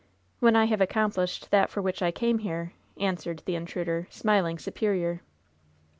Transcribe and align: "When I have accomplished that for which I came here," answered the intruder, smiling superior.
"When 0.39 0.55
I 0.55 0.65
have 0.65 0.81
accomplished 0.81 1.51
that 1.51 1.69
for 1.69 1.79
which 1.79 2.01
I 2.01 2.09
came 2.09 2.39
here," 2.39 2.73
answered 2.99 3.43
the 3.45 3.53
intruder, 3.53 4.07
smiling 4.09 4.57
superior. 4.57 5.21